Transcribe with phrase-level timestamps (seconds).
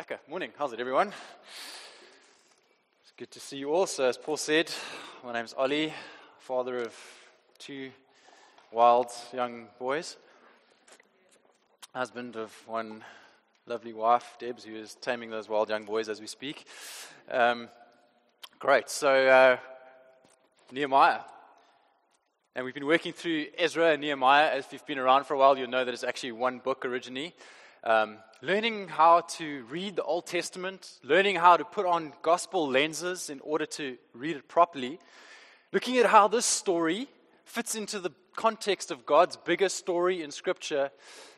[0.00, 0.18] Lekker.
[0.28, 0.50] Morning.
[0.56, 1.12] How's it, everyone?
[3.02, 3.86] It's good to see you all.
[3.86, 4.72] So, as Paul said,
[5.22, 5.92] my name's Ollie,
[6.38, 6.96] father of
[7.58, 7.90] two
[8.72, 10.16] wild young boys,
[11.94, 13.04] husband of one
[13.66, 16.64] lovely wife, Debs, who is taming those wild young boys as we speak.
[17.30, 17.68] Um,
[18.58, 18.88] great.
[18.88, 19.58] So, uh,
[20.72, 21.20] Nehemiah.
[22.54, 24.56] And we've been working through Ezra and Nehemiah.
[24.56, 27.34] If you've been around for a while, you'll know that it's actually one book originally.
[27.82, 33.30] Um, learning how to read the Old Testament, learning how to put on gospel lenses
[33.30, 34.98] in order to read it properly,
[35.72, 37.08] looking at how this story
[37.46, 40.90] fits into the context of God's bigger story in Scripture.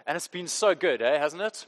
[0.05, 1.65] And it's been so good, eh, hasn't it?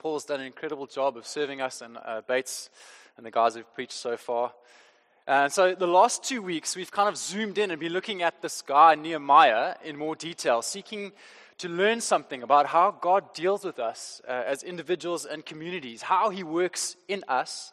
[0.00, 2.70] Paul's done an incredible job of serving us, and uh, Bates
[3.16, 4.52] and the guys who've preached so far.
[5.28, 8.42] And so, the last two weeks, we've kind of zoomed in and been looking at
[8.42, 11.12] this guy, Nehemiah, in more detail, seeking
[11.58, 16.30] to learn something about how God deals with us uh, as individuals and communities, how
[16.30, 17.72] He works in us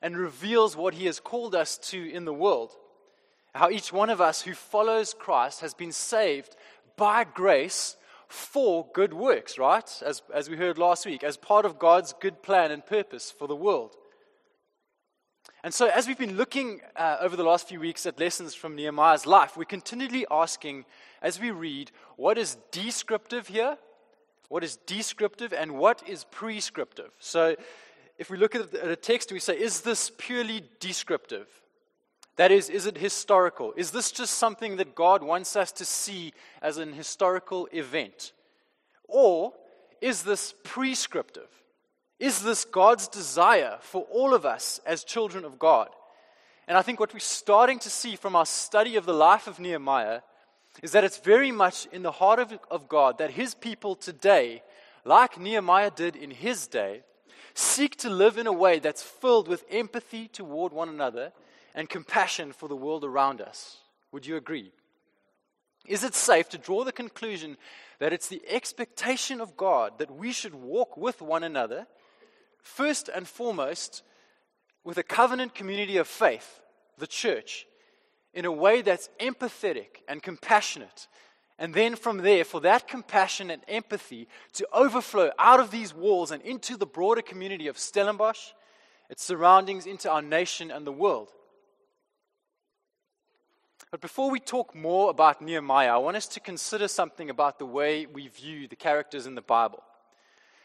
[0.00, 2.72] and reveals what He has called us to in the world.
[3.54, 6.56] How each one of us who follows Christ has been saved
[6.96, 7.96] by grace
[8.28, 10.02] for good works, right?
[10.04, 13.46] As, as we heard last week, as part of God's good plan and purpose for
[13.46, 13.96] the world.
[15.64, 18.76] And so, as we've been looking uh, over the last few weeks at lessons from
[18.76, 20.84] Nehemiah's life, we're continually asking
[21.22, 23.78] as we read what is descriptive here,
[24.50, 27.12] what is descriptive, and what is prescriptive.
[27.18, 27.56] So,
[28.18, 31.48] if we look at a text, we say, is this purely descriptive?
[32.36, 33.72] That is, is it historical?
[33.74, 38.34] Is this just something that God wants us to see as an historical event?
[39.08, 39.54] Or
[40.02, 41.48] is this prescriptive?
[42.20, 45.88] Is this God's desire for all of us as children of God?
[46.66, 49.58] And I think what we're starting to see from our study of the life of
[49.58, 50.20] Nehemiah
[50.82, 54.62] is that it's very much in the heart of, of God that his people today,
[55.04, 57.02] like Nehemiah did in his day,
[57.54, 61.32] seek to live in a way that's filled with empathy toward one another
[61.74, 63.78] and compassion for the world around us.
[64.12, 64.72] Would you agree?
[65.86, 67.56] Is it safe to draw the conclusion
[67.98, 71.86] that it's the expectation of God that we should walk with one another
[72.64, 74.02] first and foremost
[74.82, 76.60] with a covenant community of faith,
[76.98, 77.66] the church,
[78.32, 81.06] in a way that's empathetic and compassionate.
[81.58, 86.32] And then from there, for that compassion and empathy to overflow out of these walls
[86.32, 88.50] and into the broader community of Stellenbosch,
[89.08, 91.30] its surroundings, into our nation and the world.
[93.92, 97.66] But before we talk more about Nehemiah, I want us to consider something about the
[97.66, 99.84] way we view the characters in the Bible.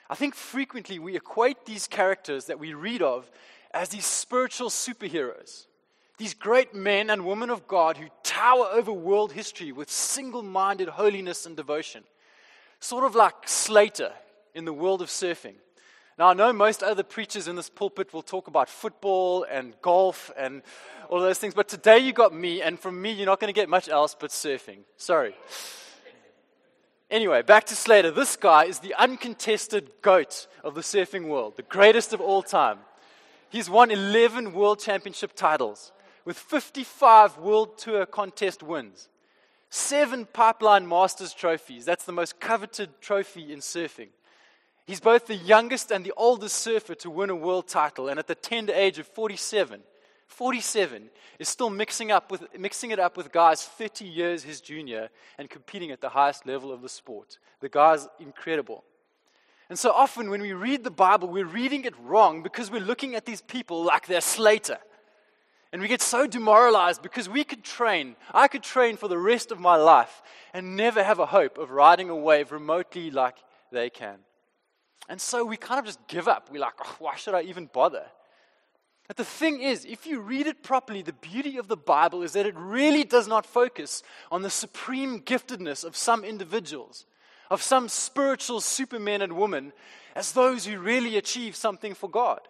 [0.09, 3.29] I think frequently we equate these characters that we read of
[3.71, 5.67] as these spiritual superheroes,
[6.17, 10.89] these great men and women of God who tower over world history with single minded
[10.89, 12.03] holiness and devotion,
[12.79, 14.11] sort of like Slater
[14.55, 15.55] in the world of surfing.
[16.17, 20.31] Now, I know most other preachers in this pulpit will talk about football and golf
[20.37, 20.63] and
[21.07, 23.57] all those things, but today you got me, and from me, you're not going to
[23.57, 24.79] get much else but surfing.
[24.97, 25.33] Sorry.
[27.11, 28.11] Anyway, back to Slater.
[28.11, 32.77] This guy is the uncontested goat of the surfing world, the greatest of all time.
[33.49, 35.91] He's won 11 world championship titles
[36.23, 39.09] with 55 world tour contest wins,
[39.71, 41.83] seven pipeline masters trophies.
[41.83, 44.09] That's the most coveted trophy in surfing.
[44.85, 48.27] He's both the youngest and the oldest surfer to win a world title, and at
[48.27, 49.81] the tender age of 47,
[50.29, 51.09] 47,
[51.39, 55.49] is still mixing, up with, mixing it up with guys 30 years his junior and
[55.49, 57.39] competing at the highest level of the sport.
[57.59, 58.83] The guy's incredible.
[59.69, 63.15] And so often when we read the Bible, we're reading it wrong because we're looking
[63.15, 64.77] at these people like they're Slater.
[65.71, 68.15] And we get so demoralized because we could train.
[68.33, 70.21] I could train for the rest of my life
[70.53, 73.37] and never have a hope of riding a wave remotely like
[73.71, 74.17] they can.
[75.07, 76.49] And so we kind of just give up.
[76.51, 78.05] We're like, oh, why should I even bother?
[79.09, 82.33] But the thing is, if you read it properly, the beauty of the Bible is
[82.33, 87.07] that it really does not focus on the supreme giftedness of some individuals,
[87.49, 89.73] of some spiritual supermen and women,
[90.15, 92.41] as those who really achieve something for God.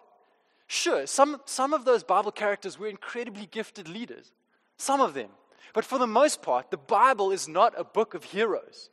[0.66, 4.30] Sure, some, some of those Bible characters were incredibly gifted leaders,
[4.76, 5.30] some of them.
[5.72, 8.90] But for the most part, the Bible is not a book of heroes.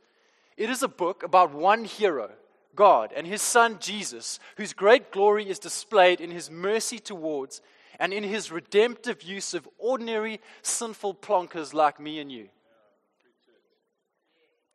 [0.55, 2.31] It is a book about one hero
[2.77, 7.61] God and his son Jesus, whose great glory is displayed in his mercy towards
[7.99, 12.47] and in his redemptive use of ordinary sinful plonkers like me and you.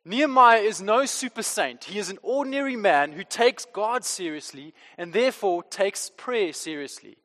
[0.05, 1.85] Nehemiah is no super saint.
[1.85, 7.17] He is an ordinary man who takes God seriously and therefore takes prayer seriously.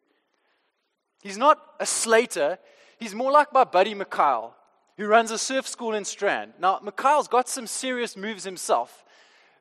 [1.20, 2.58] He's not a Slater.
[2.98, 4.54] He's more like my buddy Mikhail,
[4.96, 6.52] who runs a surf school in Strand.
[6.60, 9.04] Now, Mikhail's got some serious moves himself,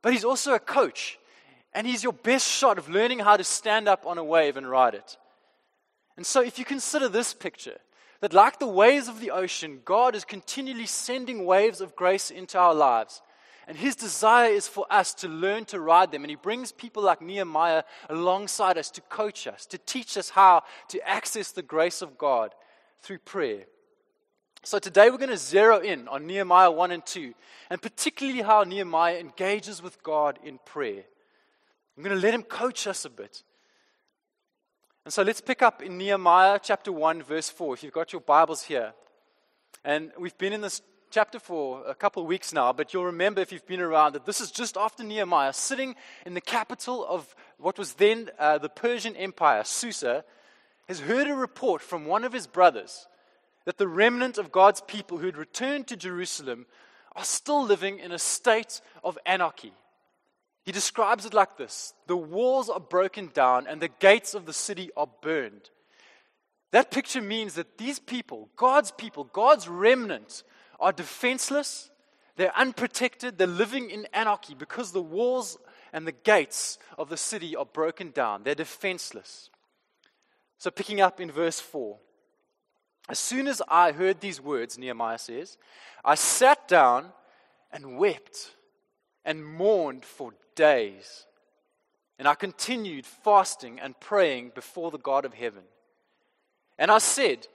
[0.07, 1.19] but he's also a coach.
[1.73, 4.69] and he's your best shot of learning how to stand up on a wave and
[4.69, 5.17] ride it.
[6.15, 7.77] And so, if you consider this picture,
[8.21, 12.57] that like the waves of the ocean, God is continually sending waves of grace into
[12.57, 13.21] our lives.
[13.67, 16.23] And his desire is for us to learn to ride them.
[16.23, 20.63] And he brings people like Nehemiah alongside us to coach us, to teach us how
[20.87, 22.55] to access the grace of God
[23.01, 23.65] through prayer.
[24.67, 27.33] So today we're going to zero in on Nehemiah 1 and 2,
[27.69, 31.05] and particularly how Nehemiah engages with God in prayer.
[31.95, 33.43] I'm going to let him coach us a bit.
[35.05, 38.19] And so let's pick up in Nehemiah chapter 1, verse 4, if you've got your
[38.19, 38.91] Bibles here.
[39.85, 40.81] And we've been in this
[41.11, 44.25] chapter for a couple of weeks now, but you'll remember if you've been around that
[44.25, 48.67] this is just after Nehemiah, sitting in the capital of what was then uh, the
[48.67, 50.25] Persian Empire, Susa,
[50.89, 53.07] has heard a report from one of his brothers
[53.67, 56.67] that the remnant of God's people who had returned to Jerusalem
[57.17, 59.73] are still living in a state of anarchy.
[60.63, 64.53] He describes it like this The walls are broken down and the gates of the
[64.53, 65.69] city are burned.
[66.71, 70.43] That picture means that these people, God's people, God's remnant,
[70.79, 71.89] are defenseless,
[72.37, 75.57] they're unprotected, they're living in anarchy because the walls
[75.91, 78.43] and the gates of the city are broken down.
[78.43, 79.49] They're defenseless.
[80.57, 81.97] So, picking up in verse 4.
[83.09, 85.57] As soon as I heard these words, Nehemiah says,
[86.03, 87.11] I sat down
[87.71, 88.55] and wept
[89.23, 91.25] and mourned for days.
[92.19, 95.63] And I continued fasting and praying before the God of heaven.
[96.77, 97.47] And I said,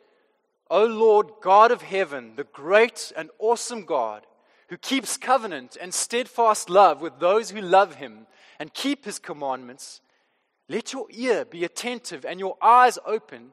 [0.70, 4.26] O Lord God of heaven, the great and awesome God,
[4.68, 8.26] who keeps covenant and steadfast love with those who love him
[8.58, 10.00] and keep his commandments,
[10.68, 13.52] let your ear be attentive and your eyes open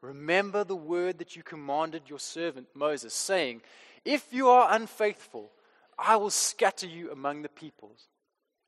[0.00, 3.62] Remember the word that you commanded your servant Moses, saying,
[4.04, 5.50] If you are unfaithful,
[5.98, 8.06] I will scatter you among the peoples.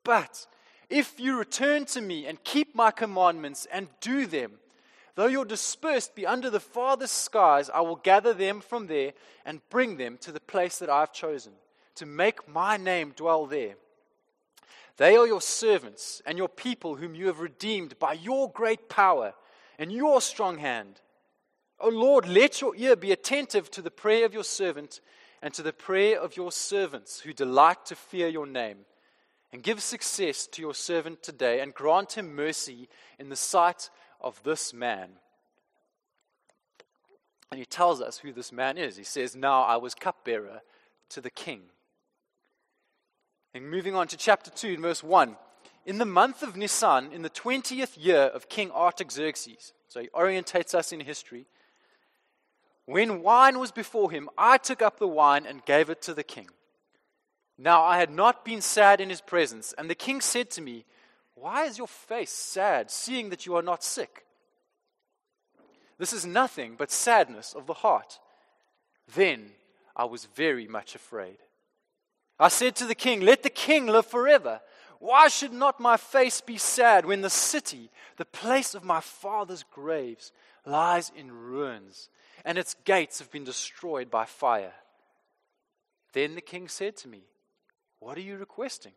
[0.03, 0.45] But
[0.89, 4.53] if you return to me and keep my commandments and do them,
[5.15, 9.13] though you're dispersed be under the farthest skies, I will gather them from there
[9.45, 11.53] and bring them to the place that I have chosen,
[11.95, 13.75] to make my name dwell there.
[14.97, 19.33] They are your servants and your people whom you have redeemed by your great power
[19.79, 20.99] and your strong hand.
[21.81, 25.01] O Lord, let your ear be attentive to the prayer of your servant
[25.41, 28.79] and to the prayer of your servants who delight to fear your name
[29.51, 32.87] and give success to your servant today and grant him mercy
[33.19, 33.89] in the sight
[34.21, 35.09] of this man.
[37.49, 38.95] And he tells us who this man is.
[38.95, 40.61] He says, Now I was cupbearer
[41.09, 41.63] to the king.
[43.53, 45.35] And moving on to chapter 2, verse 1.
[45.85, 50.73] In the month of Nisan, in the 20th year of King Artaxerxes, so he orientates
[50.73, 51.47] us in history,
[52.85, 56.23] when wine was before him, I took up the wine and gave it to the
[56.23, 56.49] king.
[57.57, 60.85] Now I had not been sad in his presence, and the king said to me,
[61.35, 64.25] Why is your face sad, seeing that you are not sick?
[65.99, 68.19] This is nothing but sadness of the heart.
[69.13, 69.51] Then
[69.95, 71.37] I was very much afraid.
[72.39, 74.61] I said to the king, Let the king live forever.
[75.01, 79.63] Why should not my face be sad when the city, the place of my father's
[79.63, 80.31] graves,
[80.63, 82.09] lies in ruins,
[82.45, 84.73] and its gates have been destroyed by fire?
[86.13, 87.23] Then the king said to me,
[87.97, 88.91] what are you requesting?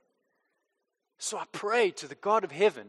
[1.16, 2.88] So I prayed to the God of heaven,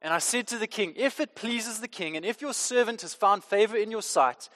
[0.00, 3.02] and I said to the king, If it pleases the king, and if your servant
[3.02, 4.48] has found favor in your sight,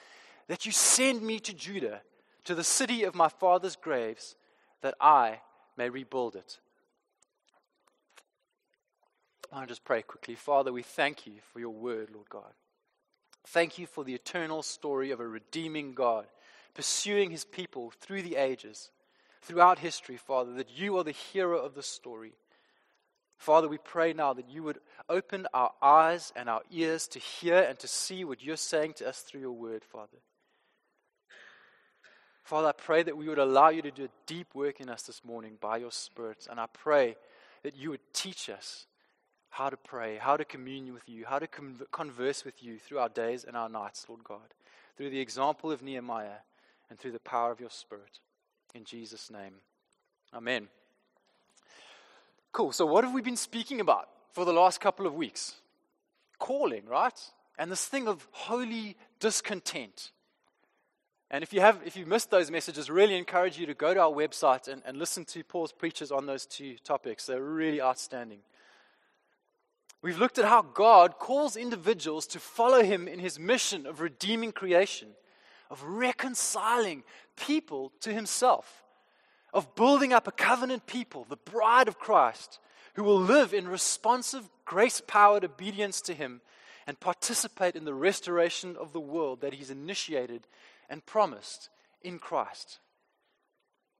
[0.47, 2.01] that you send me to Judah,
[2.45, 4.35] to the city of my father's graves,
[4.81, 5.41] that I
[5.77, 6.59] may rebuild it.
[9.55, 10.35] I just pray quickly.
[10.35, 12.53] Father, we thank you for your word, Lord God.
[13.47, 16.25] Thank you for the eternal story of a redeeming God
[16.73, 18.89] pursuing his people through the ages
[19.41, 22.33] throughout history, Father, that you are the hero of the story.
[23.37, 24.79] Father, we pray now that you would
[25.09, 29.07] open our eyes and our ears to hear and to see what you're saying to
[29.07, 30.17] us through your word, Father.
[32.43, 35.03] Father, I pray that we would allow you to do a deep work in us
[35.03, 36.47] this morning by your Spirit.
[36.49, 37.15] And I pray
[37.63, 38.85] that you would teach us
[39.53, 41.47] how to pray, how to commune with you, how to
[41.91, 44.53] converse with you through our days and our nights, Lord God,
[44.97, 46.41] through the example of Nehemiah
[46.89, 48.19] and through the power of your Spirit.
[48.75, 49.53] In Jesus' name.
[50.33, 50.67] Amen.
[52.51, 52.71] Cool.
[52.71, 55.55] So, what have we been speaking about for the last couple of weeks?
[56.43, 57.19] calling, right?
[57.57, 60.11] And this thing of holy discontent.
[61.31, 64.01] And if you have, if you missed those messages, really encourage you to go to
[64.01, 67.25] our website and, and listen to Paul's preachers on those two topics.
[67.25, 68.39] They're really outstanding.
[70.03, 74.51] We've looked at how God calls individuals to follow him in his mission of redeeming
[74.51, 75.07] creation,
[75.71, 77.03] of reconciling
[77.37, 78.83] people to himself,
[79.53, 82.59] of building up a covenant people, the bride of Christ,
[82.95, 86.41] who will live in responsive, grace powered obedience to him
[86.85, 90.47] and participate in the restoration of the world that he's initiated
[90.89, 91.69] and promised
[92.01, 92.79] in Christ.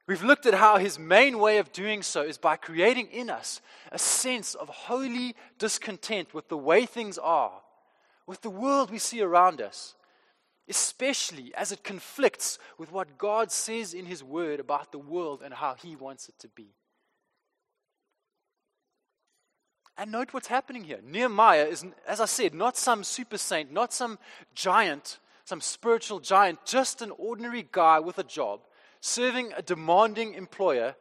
[0.05, 3.61] We've looked at how his main way of doing so is by creating in us
[3.91, 7.53] a sense of holy discontent with the way things are,
[8.27, 9.95] with the world we see around us,
[10.67, 15.53] especially as it conflicts with what God says in his word about the world and
[15.53, 16.67] how he wants it to be.
[19.97, 20.99] And note what's happening here.
[21.05, 24.17] Nehemiah is, as I said, not some super saint, not some
[24.53, 28.61] giant some spiritual giant, just an ordinary guy with a job,
[29.05, 30.95] serving a demanding employer,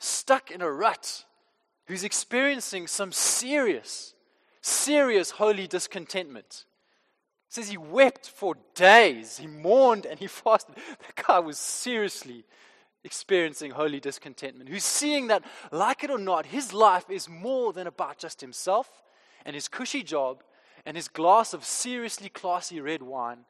[0.00, 1.24] stuck in a rut,
[1.86, 4.14] who's experiencing some serious,
[4.62, 6.64] serious holy discontentment.
[7.46, 10.74] It says he wept for days, he mourned and he fasted.
[10.74, 12.44] The guy was seriously
[13.04, 17.86] experiencing holy discontentment, who's seeing that, like it or not, his life is more than
[17.86, 19.04] about just himself
[19.46, 20.42] and his cushy job
[20.84, 23.44] and his glass of seriously classy red wine.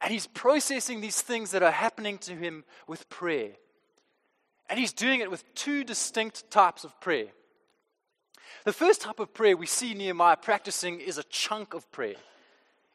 [0.00, 3.52] And he's processing these things that are happening to him with prayer.
[4.68, 7.28] And he's doing it with two distinct types of prayer.
[8.64, 12.16] The first type of prayer we see Nehemiah practicing is a chunk of prayer.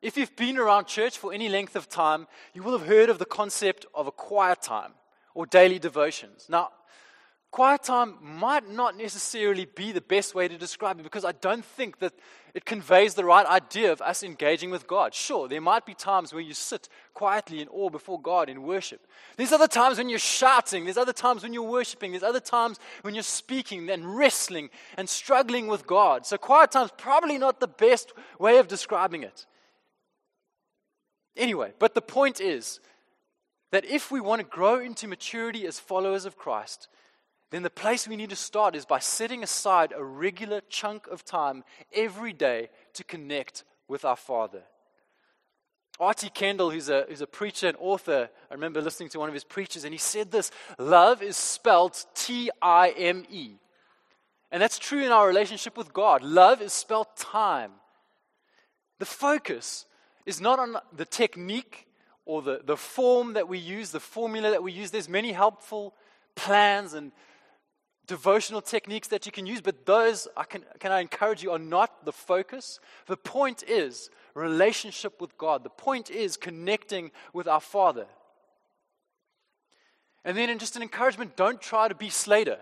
[0.02, 3.20] If you've been around church for any length of time, you will have heard of
[3.20, 4.94] the concept of a quiet time
[5.34, 6.48] or daily devotions.
[6.50, 6.72] Now,
[7.52, 11.66] Quiet time might not necessarily be the best way to describe it because I don't
[11.66, 12.14] think that
[12.54, 15.14] it conveys the right idea of us engaging with God.
[15.14, 19.06] Sure, there might be times where you sit quietly in awe before God in worship.
[19.36, 20.86] There's other times when you're shouting.
[20.86, 22.12] There's other times when you're worshiping.
[22.12, 26.26] There's other times when you're speaking and wrestling and struggling with God.
[26.26, 29.46] So, quiet time's probably not the best way of describing it.
[31.36, 32.80] Anyway, but the point is
[33.74, 36.88] that if we want to grow into maturity as followers of Christ,
[37.52, 41.26] then the place we need to start is by setting aside a regular chunk of
[41.26, 44.64] time every day to connect with our Father.
[46.00, 46.30] R.T.
[46.30, 49.44] Kendall, who's a, who's a preacher and author, I remember listening to one of his
[49.44, 53.52] preachers, and he said this love is spelled T I M E.
[54.52, 56.24] And that's true in our relationship with God.
[56.24, 57.72] Love is spelled time.
[59.00, 59.86] The focus
[60.26, 61.88] is not on the technique
[62.26, 64.92] or the, the form that we use, the formula that we use.
[64.92, 65.94] There's many helpful
[66.36, 67.12] plans and
[68.08, 71.60] devotional techniques that you can use, but those, I can, can I encourage you, are
[71.60, 72.80] not the focus.
[73.08, 75.64] The point is relationship with God.
[75.64, 78.08] The point is connecting with our Father.
[80.24, 82.60] And then, in just an encouragement, don't try to be Slater.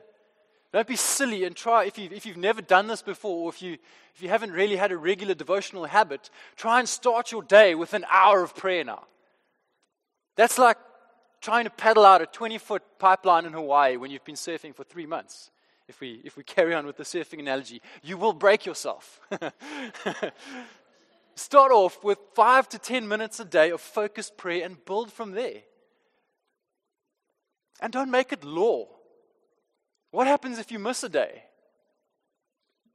[0.72, 3.62] Don't be silly and try, if, you've, if you've never done this before, or if
[3.62, 3.78] you,
[4.16, 7.94] if you haven't really had a regular devotional habit, try and start your day with
[7.94, 9.06] an hour of prayer now.
[10.36, 10.78] That's like
[11.42, 14.84] trying to paddle out a 20 foot pipeline in Hawaii when you've been surfing for
[14.84, 15.52] three months.
[15.88, 19.20] If we, if we carry on with the surfing analogy, you will break yourself.
[21.36, 25.32] Start off with five to 10 minutes a day of focused prayer and build from
[25.32, 25.62] there.
[27.82, 28.88] And don't make it law.
[30.12, 31.44] What happens if you miss a day?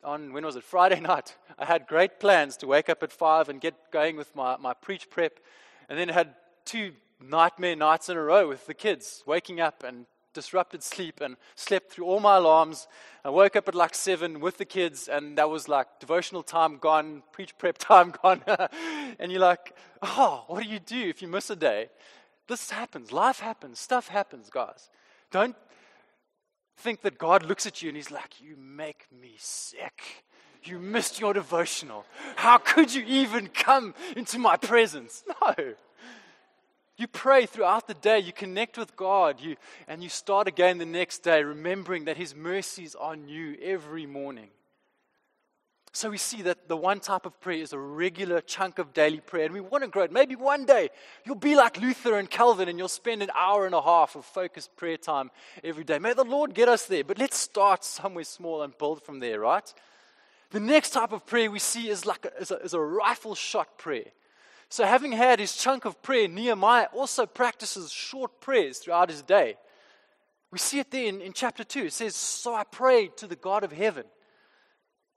[0.03, 0.65] On, when was it?
[0.65, 1.37] Friday night.
[1.59, 4.75] I had great plans to wake up at 5 and get going with my, my
[4.75, 5.41] preach prep,
[5.89, 6.35] and then had
[6.67, 11.37] two nightmare nights in a row with the kids, waking up and disrupted sleep and
[11.55, 12.89] slept through all my alarms.
[13.25, 16.77] I woke up at like seven with the kids, and that was like devotional time
[16.77, 18.43] gone, preach prep time gone.
[19.19, 21.89] and you're like, oh, what do you do if you miss a day?
[22.47, 23.13] This happens.
[23.13, 23.81] Life happens.
[23.81, 24.91] Stuff happens, guys.
[25.31, 25.57] Don't
[26.77, 30.25] think that God looks at you and He's like, you make me sick.
[30.65, 32.05] You missed your devotional.
[32.37, 35.23] How could you even come into my presence?
[35.59, 35.75] No.
[36.97, 39.57] You pray throughout the day, you connect with God, you,
[39.89, 44.49] and you start again the next day, remembering that His mercies are new every morning.
[45.97, 49.21] So we see that the one type of prayer is a regular chunk of daily
[49.21, 50.11] prayer, and we want to grow it.
[50.13, 50.91] Maybe one day
[51.25, 54.25] you'll be like Luther and Calvin, and you'll spend an hour and a half of
[54.25, 55.31] focused prayer time
[55.63, 56.01] every day.
[56.01, 59.41] May the Lord get us there, but let's start somewhere small and build from there,
[59.41, 59.73] right?
[60.51, 63.37] The next type of prayer we see is like a, is a, is a rifle
[63.37, 64.07] shot prayer.
[64.69, 69.57] So, having had his chunk of prayer, Nehemiah also practices short prayers throughout his day.
[70.51, 71.87] We see it there in, in chapter 2.
[71.87, 74.05] It says, So I prayed to the God of heaven.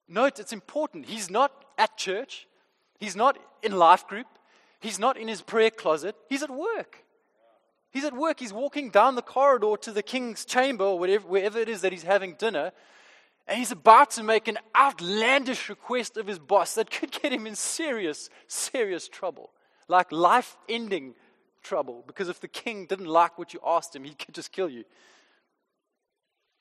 [0.07, 1.05] Note, it's important.
[1.05, 2.47] He's not at church.
[2.99, 4.27] He's not in life group.
[4.79, 6.15] He's not in his prayer closet.
[6.29, 7.03] He's at work.
[7.91, 8.39] He's at work.
[8.39, 11.91] He's walking down the corridor to the king's chamber or whatever, wherever it is that
[11.91, 12.71] he's having dinner.
[13.47, 17.47] And he's about to make an outlandish request of his boss that could get him
[17.47, 19.51] in serious, serious trouble.
[19.87, 21.15] Like life ending
[21.63, 22.03] trouble.
[22.05, 24.83] Because if the king didn't like what you asked him, he could just kill you.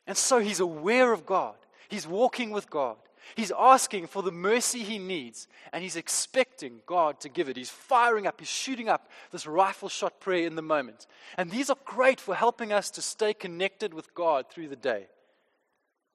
[0.07, 1.57] And so he's aware of God.
[1.89, 2.97] He's walking with God.
[3.35, 7.57] He's asking for the mercy he needs, and he's expecting God to give it.
[7.57, 11.09] He's firing up, he's shooting up this rifle shot prayer in the moment.
[11.37, 15.09] And these are great for helping us to stay connected with God through the day.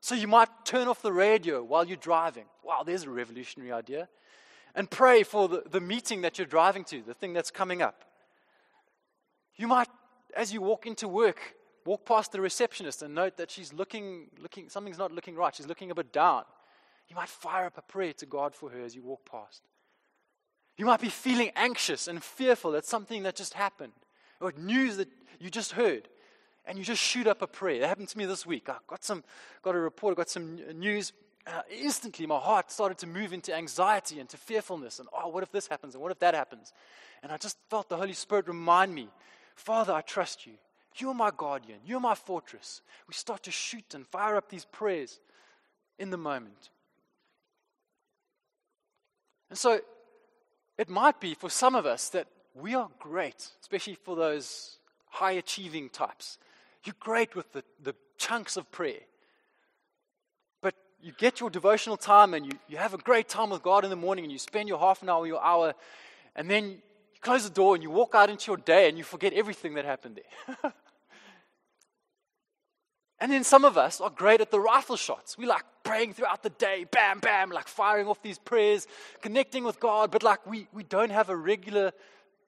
[0.02, 2.46] So you might turn off the radio while you're driving.
[2.64, 4.10] Wow, there's a revolutionary idea.
[4.74, 8.04] And pray for the, the meeting that you're driving to, the thing that's coming up.
[9.56, 9.90] You might,
[10.36, 11.56] as you walk into work,
[11.86, 15.54] walk past the receptionist and note that she's looking, looking, something's not looking right.
[15.54, 16.44] She's looking a bit down.
[17.08, 19.62] You might fire up a prayer to God for her as you walk past.
[20.78, 23.94] You might be feeling anxious and fearful at something that just happened
[24.40, 26.08] or news that you just heard,
[26.66, 27.82] and you just shoot up a prayer.
[27.82, 28.70] It happened to me this week.
[28.70, 29.24] I got some,
[29.62, 31.14] got a report, I got some news.
[31.48, 35.00] Uh, instantly, my heart started to move into anxiety and to fearfulness.
[35.00, 35.96] And oh, what if this happens?
[35.96, 36.72] And what if that happens?
[37.24, 39.10] And I just felt the Holy Spirit remind me,
[39.56, 40.54] Father, I trust you.
[40.98, 41.80] You're my guardian.
[41.86, 42.82] You're my fortress.
[43.08, 45.20] We start to shoot and fire up these prayers
[45.98, 46.70] in the moment.
[49.50, 49.80] And so
[50.78, 54.78] it might be for some of us that we are great, especially for those
[55.08, 56.38] high achieving types.
[56.84, 59.02] You're great with the, the chunks of prayer.
[60.62, 63.84] But you get your devotional time and you, you have a great time with God
[63.84, 65.74] in the morning and you spend your half an hour, your hour,
[66.36, 69.04] and then you close the door and you walk out into your day and you
[69.04, 70.20] forget everything that happened
[70.62, 70.74] there.
[73.22, 75.38] And then some of us are great at the rifle shots.
[75.38, 78.88] We like praying throughout the day, bam, bam, like firing off these prayers,
[79.22, 81.92] connecting with God, but like we, we don't have a regular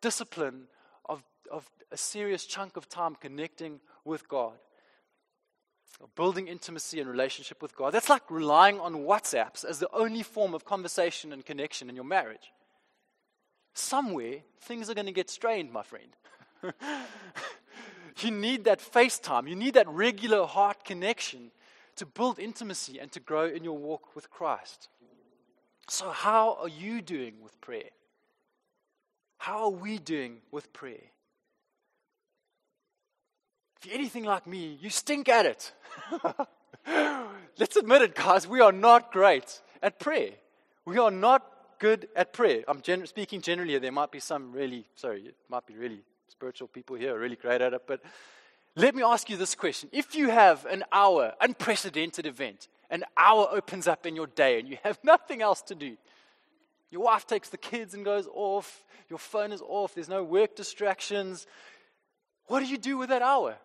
[0.02, 0.64] discipline
[1.08, 4.54] of, of a serious chunk of time connecting with God.
[6.16, 7.94] Building intimacy and relationship with God.
[7.94, 12.04] That's like relying on WhatsApps as the only form of conversation and connection in your
[12.04, 12.52] marriage.
[13.74, 16.10] Somewhere, things are going to get strained, my friend.
[18.22, 19.50] You need that FaceTime.
[19.50, 21.52] You need that regular heart connection
[21.96, 24.90] to build intimacy and to grow in your walk with Christ.
[25.90, 27.90] So, how are you doing with prayer?
[29.38, 31.12] How are we doing with prayer?
[33.84, 35.74] If you're anything like me, you stink at it.
[37.60, 38.48] Let's admit it, guys.
[38.48, 40.30] We are not great at prayer.
[40.86, 41.46] We are not
[41.80, 42.64] good at prayer.
[42.70, 43.78] I'm gen- speaking generally.
[43.80, 47.60] There might be some really, sorry, it might be really spiritual people here really great
[47.60, 47.82] at it.
[47.86, 48.00] But
[48.78, 49.90] let me ask you this question.
[49.92, 54.70] If you have an hour, unprecedented event, an hour opens up in your day and
[54.70, 55.98] you have nothing else to do,
[56.90, 60.56] your wife takes the kids and goes off, your phone is off, there's no work
[60.56, 61.48] distractions.
[62.46, 63.58] What do you do with that hour?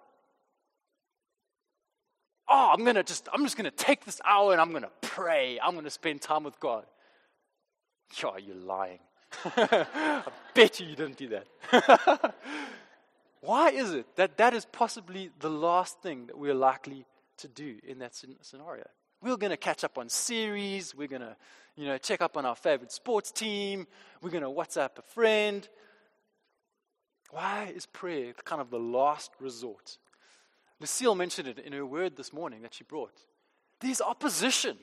[2.49, 5.59] Oh, I'm gonna just I'm just gonna take this hour and I'm gonna pray.
[5.63, 6.85] I'm gonna spend time with God.
[8.25, 9.01] Oh, you're lying.
[9.45, 10.23] I
[10.55, 12.35] bet you you didn't do that.
[13.41, 17.05] Why is it that that is possibly the last thing that we're likely
[17.39, 18.85] to do in that scenario?
[19.23, 20.95] We're going to catch up on series.
[20.95, 21.37] We're going to,
[21.77, 23.87] you know, check up on our favorite sports team.
[24.23, 25.69] We're going to WhatsApp a friend.
[27.31, 29.99] Why is prayer kind of the last resort?
[30.81, 33.19] Lucille mentioned it in her word this morning that she brought.
[33.81, 34.77] There's opposition.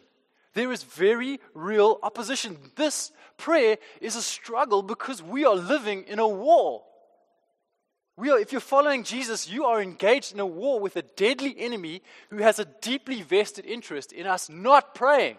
[0.53, 2.57] There is very real opposition.
[2.75, 6.83] This prayer is a struggle because we are living in a war.
[8.17, 11.53] We are, if you're following Jesus, you are engaged in a war with a deadly
[11.59, 15.35] enemy who has a deeply vested interest in us not praying.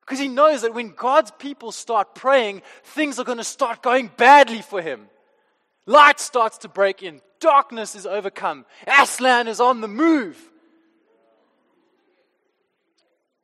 [0.00, 4.10] Because he knows that when God's people start praying, things are going to start going
[4.16, 5.08] badly for him.
[5.88, 10.38] Light starts to break in, darkness is overcome, Aslan is on the move.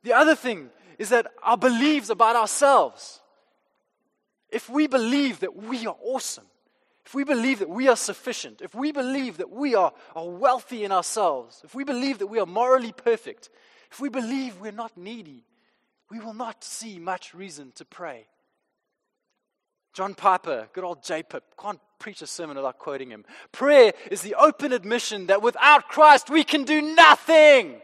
[0.03, 3.19] The other thing is that our beliefs about ourselves.
[4.51, 6.45] If we believe that we are awesome,
[7.03, 10.83] if we believe that we are sufficient, if we believe that we are, are wealthy
[10.83, 13.49] in ourselves, if we believe that we are morally perfect,
[13.91, 15.45] if we believe we're not needy,
[16.11, 18.27] we will not see much reason to pray.
[19.93, 23.25] John Piper, good old J Pip, can't preach a sermon without quoting him.
[23.51, 27.81] Prayer is the open admission that without Christ we can do nothing.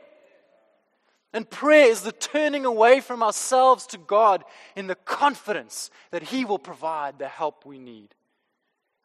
[1.34, 4.44] And prayer is the turning away from ourselves to God
[4.76, 8.14] in the confidence that He will provide the help we need.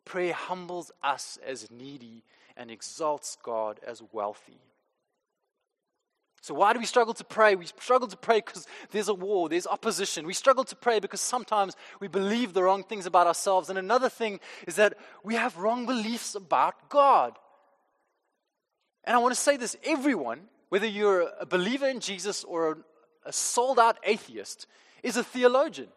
[0.04, 2.24] Prayer humbles us as needy
[2.56, 4.60] and exalts God as wealthy.
[6.42, 7.56] So, why do we struggle to pray?
[7.56, 10.26] We struggle to pray because there's a war, there's opposition.
[10.26, 13.68] We struggle to pray because sometimes we believe the wrong things about ourselves.
[13.68, 14.94] And another thing is that
[15.24, 17.36] we have wrong beliefs about God.
[19.04, 22.78] And I want to say this everyone, whether you're a believer in Jesus or
[23.24, 24.66] a sold out atheist,
[25.02, 25.88] is a theologian.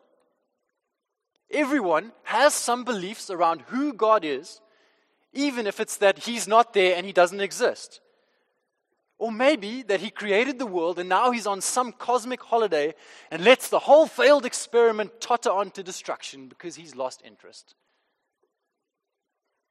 [1.51, 4.61] Everyone has some beliefs around who God is,
[5.33, 8.01] even if it's that He's not there and He doesn't exist.
[9.19, 12.95] Or maybe that he created the world and now he's on some cosmic holiday
[13.29, 17.75] and lets the whole failed experiment totter on to destruction because he's lost interest.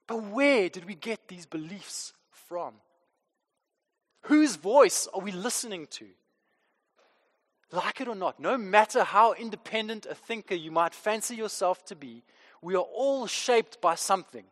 [0.06, 2.74] But where did we get these beliefs from?
[4.22, 6.06] Whose voice are we listening to?
[7.72, 11.96] Like it or not, no matter how independent a thinker you might fancy yourself to
[11.96, 12.22] be,
[12.60, 14.44] we are all shaped by something.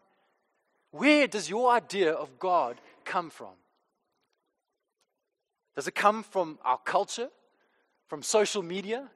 [0.91, 3.53] Where does your idea of God come from?
[5.77, 7.29] Does it come from our culture,
[8.09, 9.11] from social media,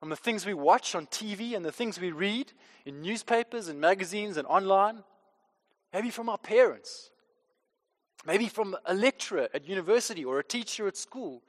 [0.00, 2.52] from the things we watch on TV and the things we read
[2.84, 5.04] in newspapers and magazines and online?
[5.92, 7.10] Maybe from our parents.
[8.26, 11.44] Maybe from a lecturer at university or a teacher at school.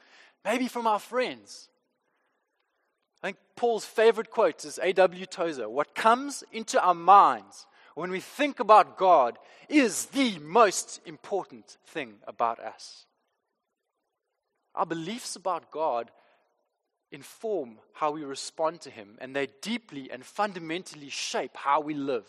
[0.46, 1.70] Maybe from our friends.
[3.24, 5.26] I think Paul's favorite quote is A.W.
[5.26, 11.78] Tozer What comes into our minds when we think about God is the most important
[11.88, 13.07] thing about us.
[14.78, 16.12] Our beliefs about God
[17.12, 22.26] inform how we respond to Him, and they deeply and fundamentally shape how we live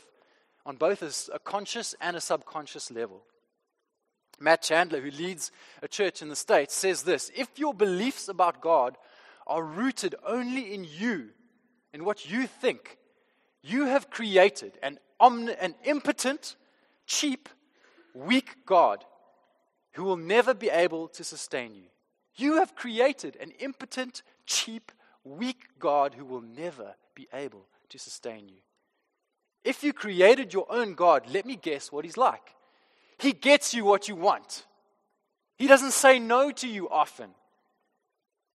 [0.64, 3.22] on both a conscious and a subconscious level.
[4.40, 5.50] Matt Chandler, who leads
[5.82, 8.96] a church in the States, says this If your beliefs about God
[9.46, 11.28] are rooted only in you,
[11.92, 12.96] in what you think,
[13.62, 16.56] you have created an, an impotent,
[17.06, 17.50] cheap,
[18.14, 19.04] weak God
[19.92, 21.88] who will never be able to sustain you.
[22.38, 24.92] You have created an impotent, cheap,
[25.24, 28.60] weak God who will never be able to sustain you.
[29.64, 32.54] If you created your own God, let me guess what he's like.
[33.18, 34.64] He gets you what you want.
[35.56, 37.30] He doesn't say no to you often.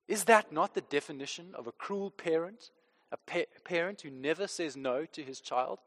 [0.07, 2.71] Is that not the definition of a cruel parent?
[3.11, 5.79] A pa- parent who never says no to his child?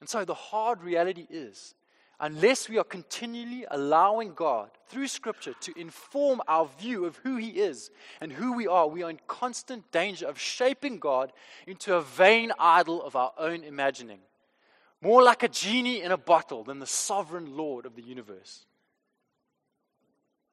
[0.00, 1.74] And so the hard reality is
[2.20, 7.50] unless we are continually allowing God, through Scripture, to inform our view of who He
[7.50, 11.32] is and who we are, we are in constant danger of shaping God
[11.66, 14.18] into a vain idol of our own imagining.
[15.00, 18.64] More like a genie in a bottle than the sovereign Lord of the universe.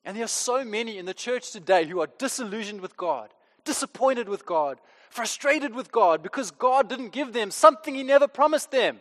[0.04, 3.30] And there are so many in the church today who are disillusioned with God,
[3.64, 8.70] disappointed with God, frustrated with God because God didn't give them something He never promised
[8.70, 9.00] them.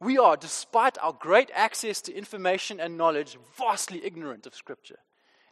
[0.00, 4.98] We are, despite our great access to information and knowledge, vastly ignorant of Scripture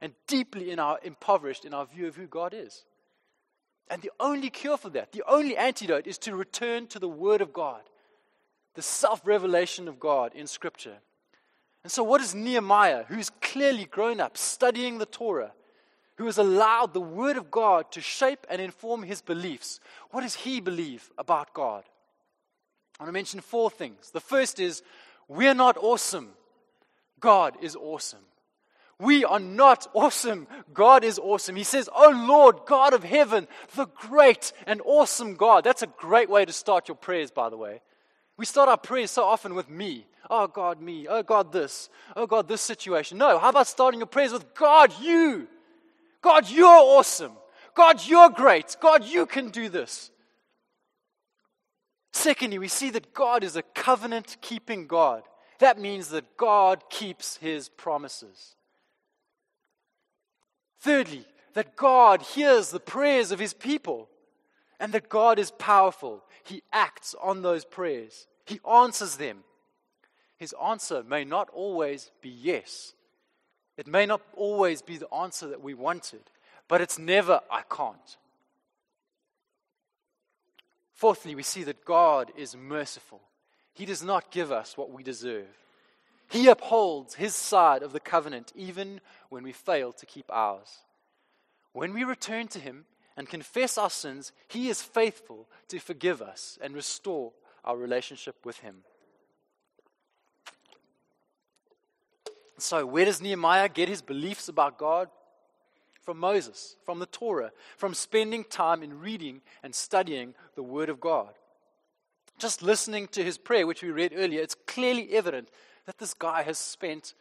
[0.01, 2.85] and deeply in our, impoverished in our view of who God is.
[3.89, 7.41] And the only cure for that, the only antidote, is to return to the Word
[7.41, 7.81] of God,
[8.75, 10.99] the self revelation of God in Scripture.
[11.83, 15.53] And so, what is Nehemiah, who's clearly grown up studying the Torah,
[16.17, 19.81] who has allowed the Word of God to shape and inform his beliefs,
[20.11, 21.85] what does he believe about God?
[22.99, 24.11] I want to mention four things.
[24.11, 24.83] The first is
[25.29, 26.31] we're not awesome.
[27.21, 28.21] God is awesome.
[29.01, 30.47] We are not awesome.
[30.73, 31.57] God is awesome.
[31.57, 35.65] He says, Oh Lord, God of heaven, the great and awesome God.
[35.65, 37.81] That's a great way to start your prayers, by the way.
[38.37, 40.07] We start our prayers so often with me.
[40.31, 41.07] Oh God, me.
[41.09, 41.91] Oh God, this.
[42.15, 43.19] Oh God, this situation.
[43.19, 45.49] No, how about starting your prayers with God, you?
[46.23, 47.33] God, you're awesome.
[47.75, 48.77] God, you're great.
[48.81, 50.11] God, you can do this.
[52.15, 55.25] Secondly, we see that God is a covenant keeping God.
[55.59, 58.55] That means that God keeps his promises.
[60.79, 64.09] Thirdly, that God hears the prayers of his people
[64.79, 66.23] and that God is powerful.
[66.45, 69.43] He acts on those prayers, he answers them.
[70.37, 72.95] His answer may not always be yes,
[73.77, 76.23] it may not always be the answer that we wanted,
[76.69, 78.17] but it's never, I can't.
[80.95, 83.21] Fourthly, we see that God is merciful.
[83.75, 85.49] He does not give us what we deserve.
[86.29, 90.79] He upholds his side of the covenant even when we fail to keep ours.
[91.73, 92.85] When we return to him
[93.17, 97.33] and confess our sins, he is faithful to forgive us and restore
[97.65, 98.77] our relationship with him.
[102.59, 105.09] So, where does Nehemiah get his beliefs about God?
[106.05, 111.01] From Moses, from the Torah, from spending time in reading and studying the Word of
[111.01, 111.35] God.
[112.39, 115.49] Just listening to his prayer, which we read earlier, it's clearly evident
[115.87, 117.15] that this guy has spent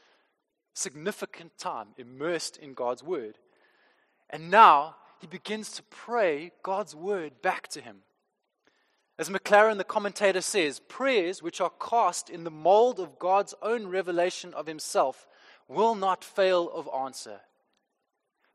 [0.74, 3.38] significant time immersed in God's word.
[4.30, 7.98] And now he begins to pray God's word back to him.
[9.20, 13.88] As Maclaren, the commentator, says, prayers which are cast in the mold of God's own
[13.88, 15.28] revelation of himself
[15.68, 17.42] will not fail of answer.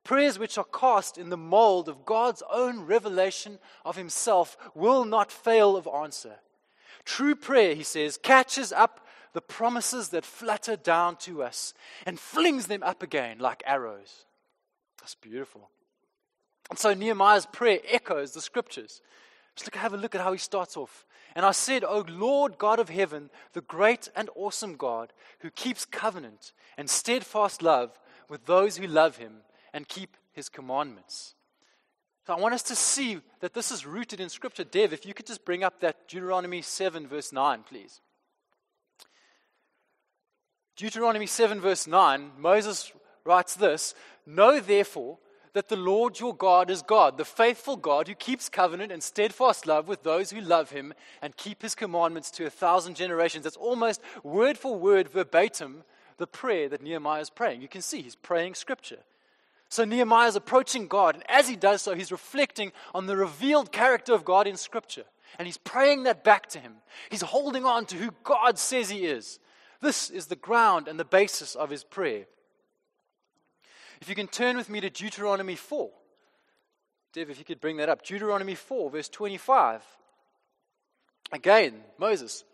[0.08, 5.30] Prayers which are cast in the mold of God's own revelation of himself will not
[5.30, 6.36] fail of answer.
[7.04, 11.74] True prayer, he says, catches up the promises that flutter down to us
[12.06, 14.24] and flings them up again like arrows.
[14.98, 15.68] That's beautiful.
[16.70, 19.02] And so Nehemiah's prayer echoes the scriptures.
[19.56, 21.04] Just look, have a look at how he starts off.
[21.36, 25.84] And I said, O Lord God of heaven, the great and awesome God, who keeps
[25.84, 27.98] covenant and steadfast love
[28.30, 29.42] with those who love him
[29.78, 31.36] and keep his commandments.
[32.26, 34.64] So I want us to see that this is rooted in Scripture.
[34.64, 38.00] Dev, if you could just bring up that Deuteronomy 7, verse 9, please.
[40.74, 42.90] Deuteronomy 7, verse 9, Moses
[43.24, 43.94] writes this
[44.26, 45.18] Know therefore
[45.52, 49.64] that the Lord your God is God, the faithful God who keeps covenant and steadfast
[49.64, 53.44] love with those who love him and keep his commandments to a thousand generations.
[53.44, 55.84] That's almost word for word, verbatim,
[56.16, 57.62] the prayer that Nehemiah is praying.
[57.62, 59.04] You can see he's praying Scripture.
[59.68, 63.70] So Nehemiah is approaching God, and as he does so, he's reflecting on the revealed
[63.70, 65.04] character of God in Scripture.
[65.38, 66.76] And he's praying that back to him.
[67.10, 69.38] He's holding on to who God says he is.
[69.82, 72.24] This is the ground and the basis of his prayer.
[74.00, 75.90] If you can turn with me to Deuteronomy 4.
[77.12, 78.02] Dev, if you could bring that up.
[78.02, 79.82] Deuteronomy 4, verse 25.
[81.32, 82.44] Again, Moses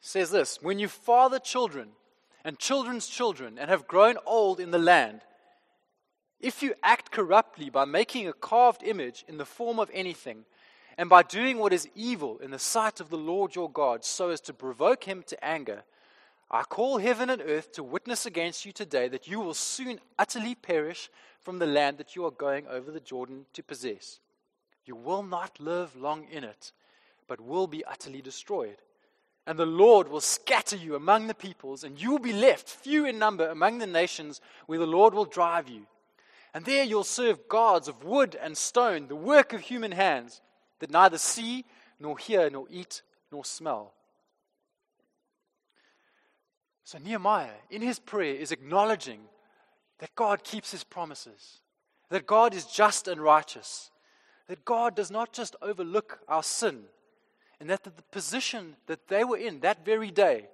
[0.00, 1.90] says this When you father children,
[2.48, 5.20] and children's children and have grown old in the land,
[6.40, 10.46] if you act corruptly by making a carved image in the form of anything,
[10.96, 14.30] and by doing what is evil in the sight of the Lord your God, so
[14.30, 15.84] as to provoke him to anger,
[16.50, 20.54] I call heaven and earth to witness against you today that you will soon utterly
[20.54, 21.10] perish
[21.42, 24.20] from the land that you are going over the Jordan to possess.
[24.86, 26.72] You will not live long in it,
[27.26, 28.78] but will be utterly destroyed.
[29.48, 33.06] And the Lord will scatter you among the peoples, and you will be left few
[33.06, 35.86] in number among the nations where the Lord will drive you.
[36.52, 40.42] And there you'll serve gods of wood and stone, the work of human hands,
[40.80, 41.64] that neither see,
[41.98, 43.00] nor hear, nor eat,
[43.32, 43.94] nor smell.
[46.84, 49.20] So Nehemiah, in his prayer, is acknowledging
[49.98, 51.62] that God keeps his promises,
[52.10, 53.90] that God is just and righteous,
[54.46, 56.84] that God does not just overlook our sin
[57.60, 60.48] and that the position that they were in that very day,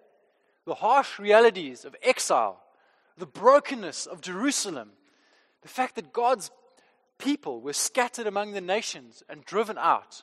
[0.65, 2.61] the harsh realities of exile,
[3.19, 4.91] the brokenness of Jerusalem,
[5.63, 6.51] the fact that God's
[7.19, 10.23] people were scattered among the nations and driven out,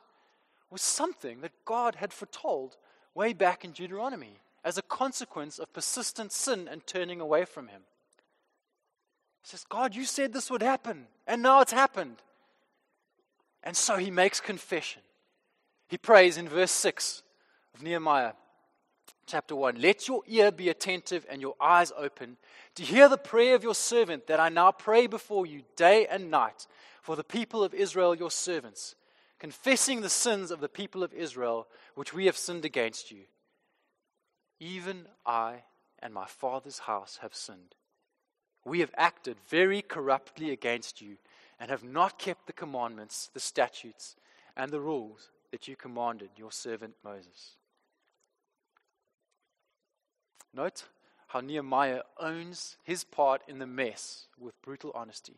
[0.69, 2.77] was something that God had foretold
[3.13, 7.81] way back in Deuteronomy as a consequence of persistent sin and turning away from Him.
[9.43, 12.17] He says, God, you said this would happen, and now it's happened.
[13.63, 15.01] And so he makes confession.
[15.91, 17.21] He prays in verse 6
[17.75, 18.31] of Nehemiah
[19.25, 22.37] chapter 1 Let your ear be attentive and your eyes open
[22.75, 26.31] to hear the prayer of your servant that I now pray before you day and
[26.31, 26.65] night
[27.01, 28.95] for the people of Israel, your servants,
[29.37, 33.23] confessing the sins of the people of Israel which we have sinned against you.
[34.61, 35.63] Even I
[35.99, 37.75] and my father's house have sinned.
[38.63, 41.17] We have acted very corruptly against you
[41.59, 44.15] and have not kept the commandments, the statutes,
[44.55, 47.55] and the rules that you commanded your servant Moses.
[50.53, 50.85] Note
[51.27, 55.37] how Nehemiah owns his part in the mess with brutal honesty.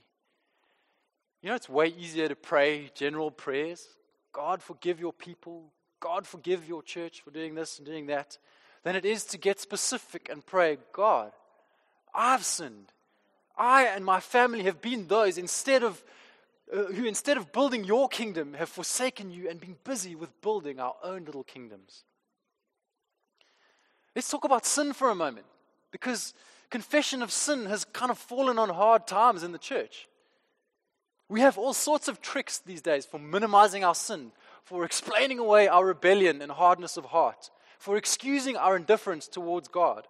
[1.41, 3.87] You know, it's way easier to pray general prayers
[4.33, 5.71] God, forgive your people.
[5.99, 8.37] God, forgive your church for doing this and doing that,
[8.83, 11.31] than it is to get specific and pray, God,
[12.13, 12.91] I've sinned.
[13.55, 16.03] I and my family have been those instead of
[16.71, 20.79] uh, who instead of building your kingdom have forsaken you and been busy with building
[20.79, 22.03] our own little kingdoms.
[24.15, 25.47] Let's talk about sin for a moment
[25.91, 26.33] because
[26.69, 30.07] confession of sin has kind of fallen on hard times in the church.
[31.29, 34.31] We have all sorts of tricks these days for minimizing our sin,
[34.63, 37.49] for explaining away our rebellion and hardness of heart,
[37.79, 40.07] for excusing our indifference towards God.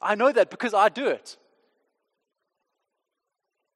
[0.00, 1.36] I know that because I do it.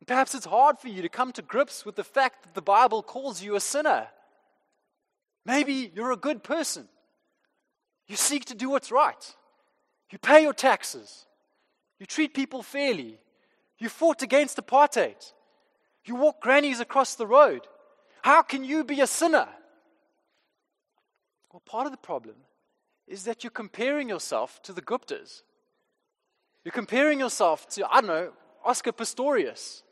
[0.06, 3.02] Perhaps it's hard for you to come to grips with the fact that the Bible
[3.02, 4.08] calls you a sinner.
[5.44, 6.88] Maybe you're a good person.
[8.06, 9.34] You seek to do what's right.
[10.10, 11.26] You pay your taxes.
[11.98, 13.18] You treat people fairly.
[13.78, 15.32] You fought against apartheid.
[16.04, 17.62] You walk grannies across the road.
[18.22, 19.48] How can you be a sinner?
[21.52, 22.36] Well, part of the problem
[23.08, 25.42] is that you're comparing yourself to the Guptas.
[26.64, 28.32] You're comparing yourself to, I don't know,
[28.64, 29.82] Oscar Pistorius.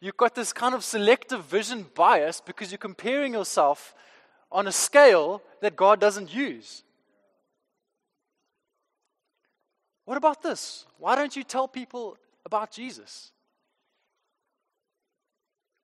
[0.00, 3.94] You've got this kind of selective vision bias because you're comparing yourself
[4.50, 6.84] on a scale that God doesn't use.
[10.04, 10.86] What about this?
[10.98, 13.32] Why don't you tell people about Jesus?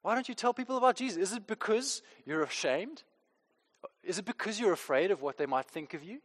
[0.03, 1.31] Why don't you tell people about Jesus?
[1.31, 3.03] Is it because you're ashamed?
[4.03, 6.21] Is it because you're afraid of what they might think of you?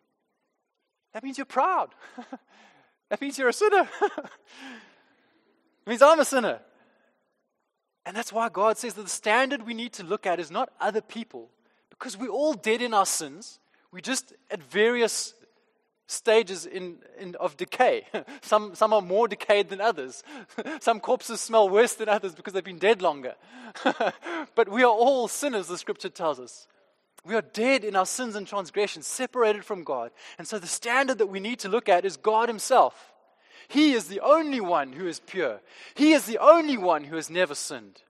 [1.13, 1.89] That means you're proud.
[3.09, 3.89] that means you're a sinner.
[4.01, 6.59] it means I'm a sinner.
[8.09, 10.71] And that's why God says that the standard we need to look at is not
[10.81, 11.47] other people,
[11.91, 13.59] because we're all dead in our sins.
[13.91, 15.35] We're just at various
[16.07, 18.07] stages in, in, of decay.
[18.41, 20.23] some, some are more decayed than others.
[20.79, 23.35] some corpses smell worse than others because they've been dead longer.
[24.55, 26.67] but we are all sinners, the scripture tells us.
[27.23, 30.09] We are dead in our sins and transgressions, separated from God.
[30.39, 33.13] And so the standard that we need to look at is God Himself.
[33.69, 35.61] He is the only one who is pure.
[35.93, 38.01] He is the only one who has never sinned.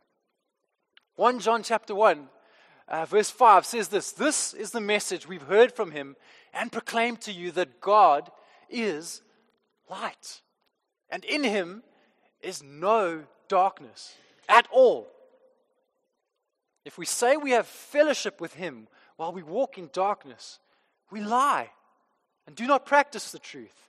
[1.17, 2.29] 1 John chapter 1,
[2.87, 6.15] uh, verse 5 says this This is the message we've heard from Him
[6.53, 8.31] and proclaimed to you that God
[8.69, 9.21] is
[9.89, 10.41] light.
[11.09, 11.83] And in Him
[12.41, 14.15] is no darkness
[14.47, 15.09] at all.
[16.85, 20.59] If we say we have fellowship with Him while we walk in darkness,
[21.11, 21.69] we lie
[22.47, 23.88] and do not practice the truth.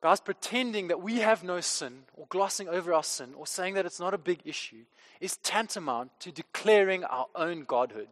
[0.00, 3.84] Guys, pretending that we have no sin or glossing over our sin or saying that
[3.84, 4.84] it's not a big issue
[5.20, 8.08] is tantamount to declaring our own godhood.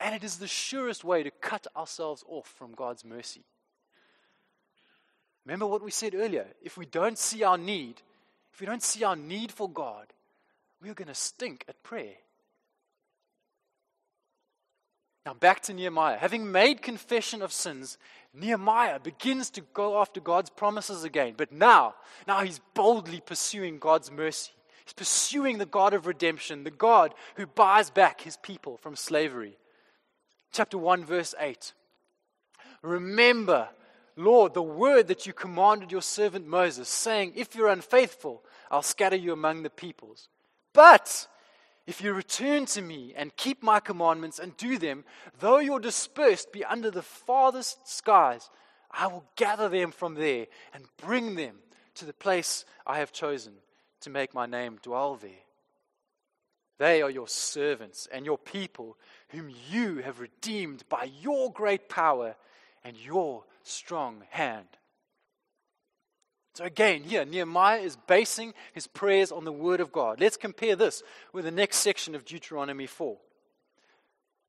[0.00, 3.44] And it is the surest way to cut ourselves off from God's mercy.
[5.44, 6.46] Remember what we said earlier.
[6.62, 8.00] If we don't see our need,
[8.52, 10.06] if we don't see our need for God,
[10.80, 12.14] we're going to stink at prayer.
[15.28, 16.16] Now, back to Nehemiah.
[16.16, 17.98] Having made confession of sins,
[18.32, 21.34] Nehemiah begins to go after God's promises again.
[21.36, 24.52] But now, now he's boldly pursuing God's mercy.
[24.86, 29.58] He's pursuing the God of redemption, the God who buys back his people from slavery.
[30.50, 31.74] Chapter 1, verse 8.
[32.80, 33.68] Remember,
[34.16, 39.16] Lord, the word that you commanded your servant Moses, saying, If you're unfaithful, I'll scatter
[39.16, 40.30] you among the peoples.
[40.72, 41.28] But
[41.88, 45.04] if you return to me and keep my commandments and do them,
[45.40, 48.50] though you're dispersed be under the farthest skies,
[48.90, 51.56] I will gather them from there and bring them
[51.94, 53.54] to the place I have chosen
[54.02, 55.30] to make my name dwell there.
[56.76, 58.98] They are your servants and your people,
[59.30, 62.36] whom you have redeemed by your great power
[62.84, 64.68] and your strong hand.
[66.58, 70.18] So, again, here, Nehemiah is basing his prayers on the Word of God.
[70.18, 73.16] Let's compare this with the next section of Deuteronomy 4.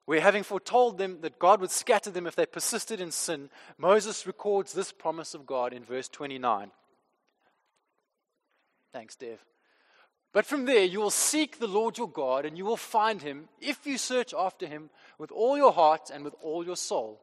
[0.05, 4.25] Where, having foretold them that God would scatter them if they persisted in sin, Moses
[4.25, 6.71] records this promise of God in verse 29.
[8.91, 9.37] Thanks, Dev.
[10.33, 13.49] But from there, you will seek the Lord your God, and you will find him
[13.61, 17.21] if you search after him with all your heart and with all your soul.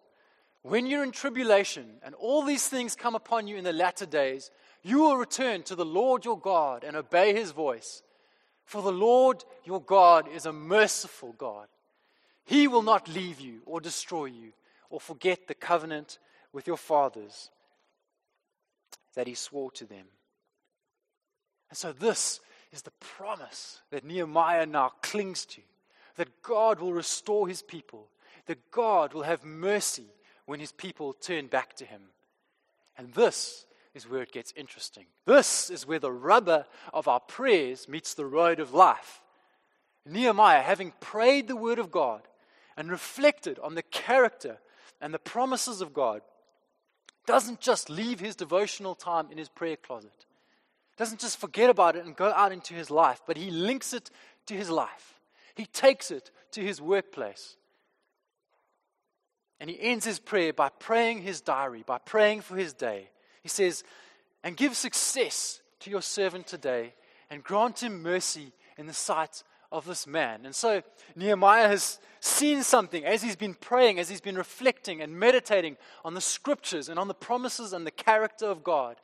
[0.63, 4.51] When you're in tribulation and all these things come upon you in the latter days,
[4.87, 8.05] you will return to the Lord your God and obey his voice.
[8.65, 11.67] For the Lord your God is a merciful God.
[12.45, 14.53] He will not leave you or destroy you
[14.89, 16.21] or forget the covenant
[16.53, 17.51] with your fathers
[19.17, 20.07] that he swore to them.
[21.69, 22.39] And so, this
[22.71, 25.63] is the promise that Nehemiah now clings to
[26.15, 28.07] that God will restore his people,
[28.47, 30.07] that God will have mercy
[30.45, 32.03] when his people turn back to him.
[32.97, 33.67] And this
[33.97, 35.07] is where it gets interesting.
[35.25, 39.23] This is where the rubber of our prayers meets the road of life.
[40.05, 42.21] Nehemiah, having prayed the word of God
[42.77, 44.59] and reflected on the character
[45.01, 46.21] and the promises of God,
[47.27, 50.27] doesn't just leave his devotional time in his prayer closet,
[50.99, 54.11] doesn't just forget about it and go out into his life, but he links it
[54.45, 55.19] to his life.
[55.55, 57.57] He takes it to his workplace.
[59.59, 63.09] And he ends his prayer by praying his diary, by praying for his day.
[63.47, 63.85] He says,
[64.43, 66.95] And give success to your servant today,
[67.31, 70.45] and grant him mercy in the sight of this man.
[70.45, 70.83] And so
[71.15, 76.15] Nehemiah has seen something as he's been praying, as he's been reflecting and meditating on
[76.15, 78.97] the scriptures and on the promises and the character of God.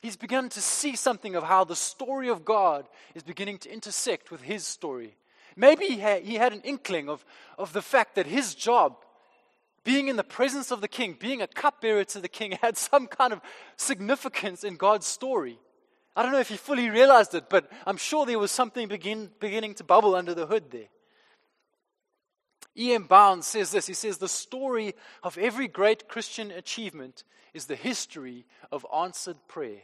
[0.00, 4.30] He's begun to see something of how the story of God is beginning to intersect
[4.30, 5.18] with his story.
[5.54, 7.26] Maybe he had, he had an inkling of,
[7.58, 8.96] of the fact that his job,
[9.86, 13.06] being in the presence of the king, being a cupbearer to the king, had some
[13.06, 13.40] kind of
[13.76, 15.58] significance in God's story.
[16.16, 19.30] I don't know if he fully realized it, but I'm sure there was something begin,
[19.38, 20.88] beginning to bubble under the hood there.
[22.76, 23.04] E.M.
[23.04, 27.22] Bounds says this He says, The story of every great Christian achievement
[27.54, 29.82] is the history of answered prayer.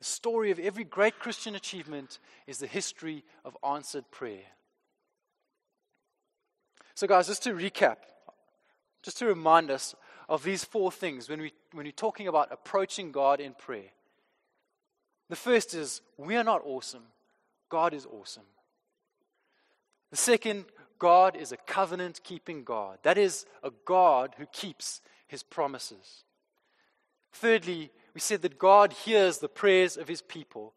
[0.00, 4.44] The story of every great Christian achievement is the history of answered prayer.
[6.94, 7.96] So, guys, just to recap,
[9.06, 9.94] just to remind us
[10.28, 13.92] of these four things when, we, when we're talking about approaching God in prayer.
[15.28, 17.04] The first is we are not awesome,
[17.68, 18.42] God is awesome.
[20.10, 20.64] The second,
[20.98, 22.98] God is a covenant keeping God.
[23.04, 26.24] That is a God who keeps his promises.
[27.32, 30.72] Thirdly, we said that God hears the prayers of his people,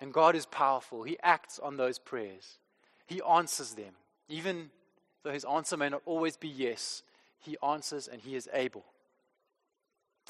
[0.00, 1.02] and God is powerful.
[1.02, 2.58] He acts on those prayers,
[3.06, 3.94] he answers them.
[4.28, 4.70] Even
[5.24, 7.02] though his answer may not always be yes,
[7.42, 8.84] he answers and he is able.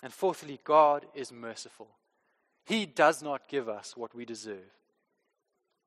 [0.02, 1.88] And fourthly, God is merciful.
[2.64, 4.70] He does not give us what we deserve.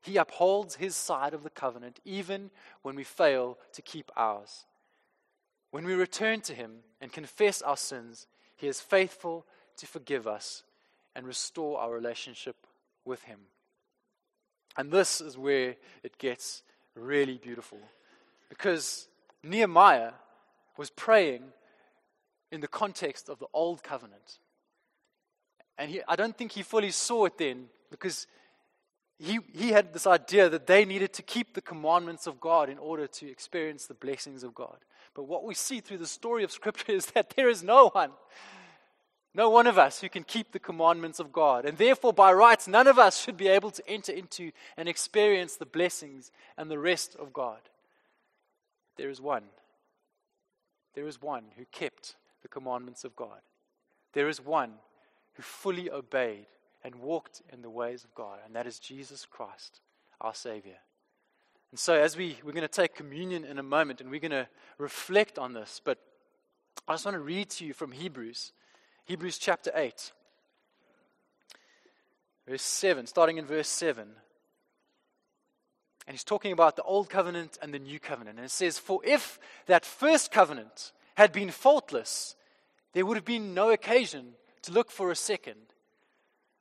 [0.01, 2.51] He upholds his side of the covenant even
[2.83, 4.65] when we fail to keep ours.
[5.71, 9.45] When we return to him and confess our sins, he is faithful
[9.77, 10.63] to forgive us
[11.15, 12.55] and restore our relationship
[13.03, 13.39] with him.
[14.77, 16.61] And this is where it gets
[16.95, 17.79] really beautiful
[18.49, 19.07] because
[19.43, 20.11] Nehemiah
[20.77, 21.43] was praying
[22.51, 24.39] in the context of the old covenant.
[25.77, 28.27] And he, I don't think he fully saw it then because
[29.19, 32.77] he, he had this idea that they needed to keep the commandments of God in
[32.77, 34.77] order to experience the blessings of God.
[35.13, 38.11] But what we see through the story of Scripture is that there is no one,
[39.33, 41.65] no one of us who can keep the commandments of God.
[41.65, 45.55] And therefore, by rights, none of us should be able to enter into and experience
[45.55, 47.59] the blessings and the rest of God.
[48.97, 49.43] There is one.
[50.95, 53.39] There is one who kept the commandments of God.
[54.13, 54.73] There is one
[55.33, 56.47] who fully obeyed
[56.83, 59.81] and walked in the ways of God, and that is Jesus Christ,
[60.21, 60.77] our Savior.
[61.71, 64.31] And so, as we, we're going to take communion in a moment and we're going
[64.31, 65.97] to reflect on this, but
[66.87, 68.53] I just want to read to you from Hebrews,
[69.05, 70.13] Hebrews chapter 8,
[72.47, 74.07] verse 7, starting in verse 7.
[76.07, 78.37] And he's talking about the old covenant and the new covenant.
[78.37, 82.35] And it says, For if that first covenant had been faultless,
[82.93, 84.33] there would have been no occasion
[84.63, 85.55] to look for a second.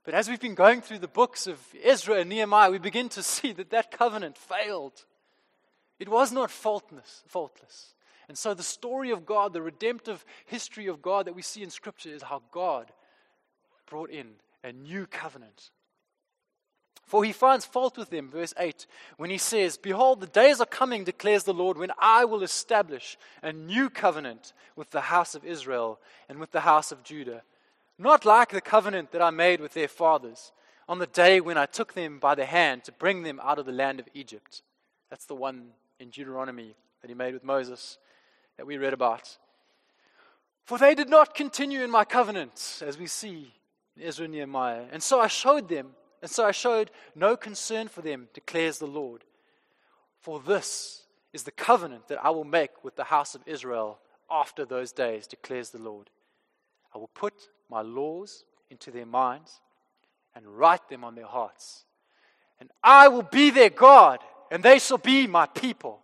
[0.04, 3.22] But as we've been going through the books of Ezra and Nehemiah, we begin to
[3.22, 5.04] see that that covenant failed.
[5.98, 7.22] It was not faultless.
[7.26, 7.94] faultless.
[8.28, 11.70] And so the story of God, the redemptive history of God that we see in
[11.70, 12.90] Scripture is how God
[13.86, 14.32] brought in
[14.62, 15.70] a new covenant.
[17.06, 18.86] For he finds fault with them, verse 8,
[19.18, 23.18] when he says, Behold, the days are coming, declares the Lord, when I will establish
[23.42, 27.42] a new covenant with the house of Israel and with the house of Judah
[27.98, 30.52] not like the covenant that I made with their fathers
[30.88, 33.66] on the day when I took them by the hand to bring them out of
[33.66, 34.62] the land of Egypt.
[35.10, 35.68] That's the one
[36.00, 37.98] in Deuteronomy that he made with Moses
[38.56, 39.36] that we read about.
[40.64, 43.52] For they did not continue in my covenant, as we see
[43.96, 44.84] in Ezra and Nehemiah.
[44.90, 45.90] And so I showed them,
[46.24, 49.24] and so I showed no concern for them, declares the Lord.
[50.22, 51.02] For this
[51.34, 53.98] is the covenant that I will make with the house of Israel
[54.30, 56.08] after those days, declares the Lord.
[56.94, 57.34] I will put
[57.68, 59.60] my laws into their minds
[60.34, 61.84] and write them on their hearts.
[62.58, 64.20] And I will be their God,
[64.50, 66.00] and they shall be my people.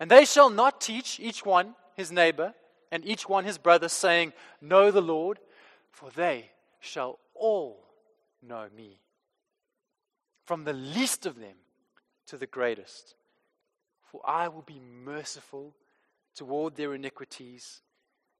[0.00, 2.54] And they shall not teach each one his neighbor
[2.90, 4.32] and each one his brother, saying,
[4.62, 5.40] Know the Lord,
[5.90, 7.84] for they shall all
[8.42, 8.98] know me.
[10.46, 11.56] From the least of them
[12.28, 13.14] to the greatest.
[14.10, 15.74] For I will be merciful
[16.36, 17.80] toward their iniquities,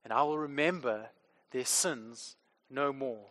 [0.04, 1.08] and I will remember
[1.50, 2.36] their sins
[2.70, 3.26] no more.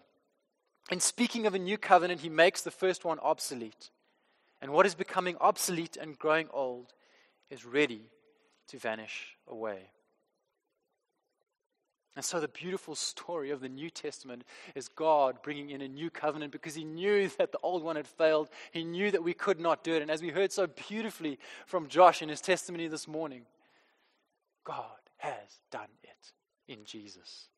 [0.91, 3.89] In speaking of a new covenant, he makes the first one obsolete.
[4.61, 6.93] And what is becoming obsolete and growing old
[7.49, 8.09] is ready
[8.67, 9.89] to vanish away.
[12.15, 16.09] And so, the beautiful story of the New Testament is God bringing in a new
[16.09, 18.49] covenant because He knew that the old one had failed.
[18.71, 20.01] He knew that we could not do it.
[20.01, 23.41] And as we heard so beautifully from Josh in his testimony this morning,
[24.63, 24.85] God
[25.17, 26.33] has done it
[26.71, 27.49] in Jesus.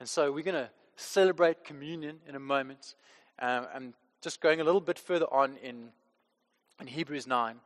[0.00, 2.96] And so we're going to celebrate communion in a moment.
[3.38, 5.90] Um, I'm just going a little bit further on in
[6.80, 7.60] In Hebrews 9,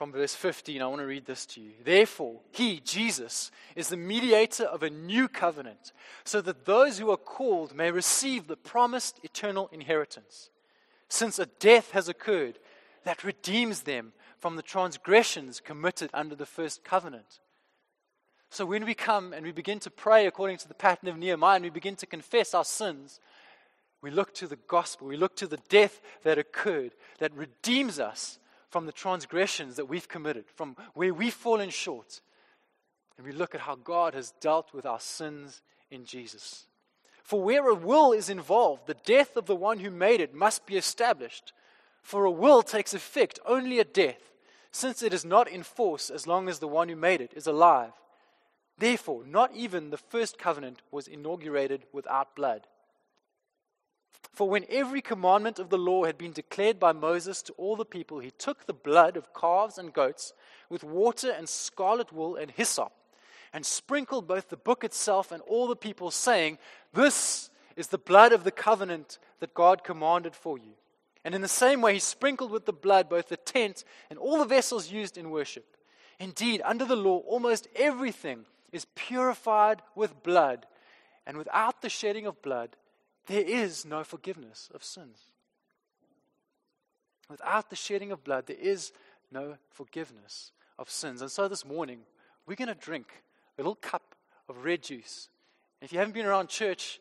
[0.00, 1.72] from verse 15, I want to read this to you.
[1.84, 5.92] Therefore, he, Jesus, is the mediator of a new covenant,
[6.24, 10.48] so that those who are called may receive the promised eternal inheritance.
[11.10, 12.58] Since a death has occurred
[13.04, 17.40] that redeems them from the transgressions committed under the first covenant.
[18.48, 21.56] So when we come and we begin to pray according to the pattern of Nehemiah
[21.56, 23.20] and we begin to confess our sins,
[24.00, 28.38] we look to the gospel, we look to the death that occurred that redeems us
[28.70, 32.20] from the transgressions that we've committed, from where we've fallen short.
[33.18, 35.60] And we look at how God has dealt with our sins
[35.90, 36.66] in Jesus.
[37.22, 40.66] For where a will is involved, the death of the one who made it must
[40.66, 41.52] be established.
[42.02, 44.32] For a will takes effect only at death,
[44.72, 47.46] since it is not in force as long as the one who made it is
[47.46, 47.92] alive.
[48.78, 52.66] Therefore, not even the first covenant was inaugurated without blood.
[54.32, 57.84] For when every commandment of the law had been declared by Moses to all the
[57.84, 60.32] people, he took the blood of calves and goats
[60.68, 62.92] with water and scarlet wool and hyssop,
[63.52, 66.58] and sprinkled both the book itself and all the people, saying,
[66.92, 70.72] This is the blood of the covenant that God commanded for you.
[71.24, 74.38] And in the same way, he sprinkled with the blood both the tent and all
[74.38, 75.76] the vessels used in worship.
[76.18, 80.66] Indeed, under the law, almost everything is purified with blood,
[81.26, 82.76] and without the shedding of blood,
[83.26, 85.18] there is no forgiveness of sins.
[87.28, 88.92] Without the shedding of blood, there is
[89.30, 91.22] no forgiveness of sins.
[91.22, 92.00] And so this morning,
[92.46, 93.06] we're going to drink
[93.56, 94.14] a little cup
[94.48, 95.28] of red juice.
[95.80, 97.00] If you haven't been around church,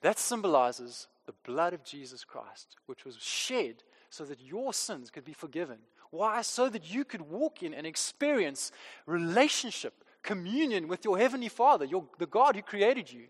[0.00, 5.24] that symbolizes the blood of Jesus Christ, which was shed so that your sins could
[5.24, 5.78] be forgiven.
[6.10, 6.42] Why?
[6.42, 8.70] So that you could walk in and experience
[9.06, 13.24] relationship, communion with your Heavenly Father, your, the God who created you.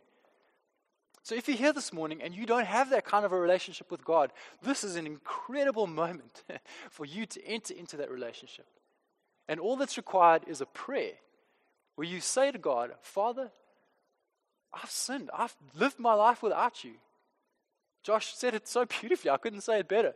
[1.25, 3.91] So if you're here this morning and you don't have that kind of a relationship
[3.91, 4.31] with God,
[4.63, 6.45] this is an incredible moment
[6.91, 8.67] for you to enter into that relationship.
[9.49, 11.15] And all that's required is a prayer
[11.97, 13.51] where you say to God, Father,
[14.73, 15.31] I've sinned.
[15.33, 16.93] I've lived my life without you.
[18.03, 19.31] Josh said it so beautifully.
[19.31, 20.13] I couldn't say it better.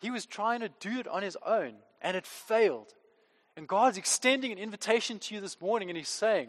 [0.00, 2.92] He was trying to do it on his own, and it failed.
[3.56, 6.48] And God's extending an invitation to you this morning, and He's saying,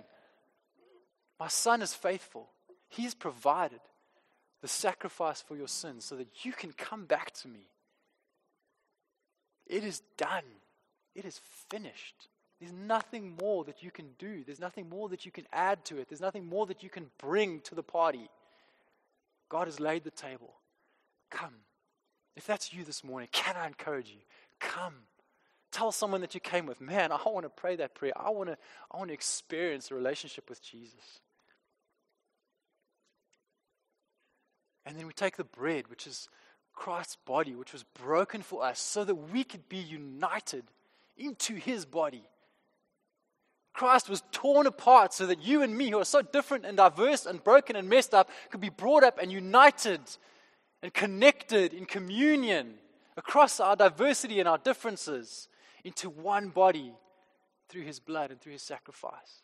[1.39, 2.49] My son is faithful.
[2.90, 3.80] He's provided
[4.62, 7.70] the sacrifice for your sins so that you can come back to me.
[9.68, 10.44] It is done,
[11.16, 12.30] it is finished.
[12.60, 14.44] There's nothing more that you can do.
[14.46, 16.08] There's nothing more that you can add to it.
[16.08, 18.30] There's nothing more that you can bring to the party.
[19.50, 20.54] God has laid the table.
[21.30, 21.54] Come.
[22.36, 24.22] If that's you this morning, can I encourage you?
[24.60, 24.96] Come.
[25.72, 28.14] Tell someone that you came with, man, I want to pray that prayer.
[28.16, 28.58] I want to,
[28.90, 31.20] I want to experience a relationship with Jesus.
[34.86, 36.30] And then we take the bread, which is
[36.74, 40.64] Christ's body, which was broken for us, so that we could be united
[41.18, 42.24] into his body.
[43.74, 47.26] Christ was torn apart so that you and me, who are so different and diverse
[47.26, 50.00] and broken and messed up, could be brought up and united
[50.82, 52.76] and connected in communion
[53.18, 55.50] across our diversity and our differences
[55.84, 56.94] into one body
[57.70, 59.42] through his blood and through his sacrifice.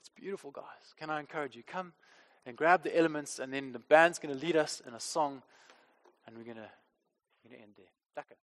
[0.00, 0.64] It's beautiful, guys.
[0.96, 1.62] Can I encourage you?
[1.66, 1.92] Come
[2.46, 5.42] and grab the elements, and then the band's going to lead us in a song,
[6.26, 6.70] and we're going to,
[7.52, 7.86] end there.
[8.16, 8.40] Lekker.